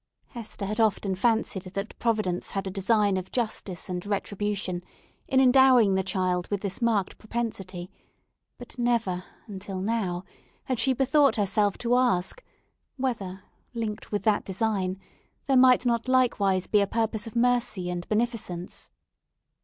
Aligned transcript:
Hester 0.29 0.65
had 0.65 0.79
often 0.79 1.13
fancied 1.13 1.61
that 1.75 1.99
Providence 1.99 2.49
had 2.49 2.65
a 2.65 2.71
design 2.71 3.17
of 3.17 3.31
justice 3.31 3.87
and 3.87 4.03
retribution, 4.03 4.83
in 5.27 5.39
endowing 5.39 5.93
the 5.93 6.01
child 6.01 6.47
with 6.49 6.61
this 6.61 6.81
marked 6.81 7.19
propensity; 7.19 7.91
but 8.57 8.79
never, 8.79 9.23
until 9.45 9.79
now, 9.79 10.23
had 10.63 10.79
she 10.79 10.93
bethought 10.93 11.35
herself 11.35 11.77
to 11.77 11.95
ask, 11.95 12.43
whether, 12.97 13.43
linked 13.75 14.11
with 14.11 14.23
that 14.23 14.43
design, 14.43 14.99
there 15.45 15.55
might 15.55 15.85
not 15.85 16.07
likewise 16.07 16.65
be 16.65 16.81
a 16.81 16.87
purpose 16.87 17.27
of 17.27 17.35
mercy 17.35 17.87
and 17.91 18.09
beneficence. 18.09 18.89